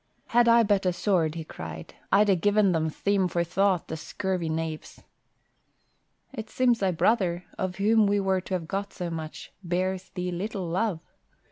"Had 0.29 0.47
I 0.47 0.63
but 0.63 0.87
a 0.87 0.93
sword," 0.93 1.35
he 1.35 1.43
cried, 1.43 1.93
"I'd 2.11 2.27
ha' 2.27 2.33
given 2.41 2.71
them 2.71 2.89
theme 2.89 3.27
for 3.27 3.43
thought, 3.43 3.87
the 3.87 3.95
scurvy 3.95 4.49
knaves!" 4.49 5.03
"It 6.33 6.49
seems 6.49 6.79
thy 6.79 6.89
brother, 6.89 7.45
of 7.55 7.75
whom 7.75 8.07
we 8.07 8.19
were 8.19 8.41
to 8.41 8.55
have 8.55 8.67
got 8.67 8.93
so 8.93 9.11
much, 9.11 9.53
bears 9.63 10.09
thee 10.09 10.31
little 10.31 10.67
love." 10.67 11.01